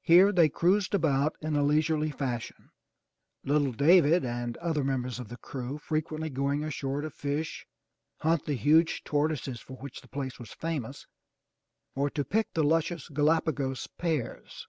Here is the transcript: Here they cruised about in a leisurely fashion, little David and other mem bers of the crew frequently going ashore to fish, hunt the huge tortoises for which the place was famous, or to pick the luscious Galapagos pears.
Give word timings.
Here 0.00 0.32
they 0.32 0.48
cruised 0.48 0.94
about 0.94 1.36
in 1.42 1.56
a 1.56 1.62
leisurely 1.62 2.10
fashion, 2.10 2.70
little 3.44 3.72
David 3.72 4.24
and 4.24 4.56
other 4.56 4.82
mem 4.82 5.02
bers 5.02 5.18
of 5.20 5.28
the 5.28 5.36
crew 5.36 5.76
frequently 5.76 6.30
going 6.30 6.64
ashore 6.64 7.02
to 7.02 7.10
fish, 7.10 7.66
hunt 8.20 8.46
the 8.46 8.54
huge 8.54 9.04
tortoises 9.04 9.60
for 9.60 9.76
which 9.76 10.00
the 10.00 10.08
place 10.08 10.38
was 10.38 10.54
famous, 10.54 11.06
or 11.94 12.08
to 12.08 12.24
pick 12.24 12.50
the 12.54 12.62
luscious 12.64 13.10
Galapagos 13.10 13.86
pears. 13.98 14.68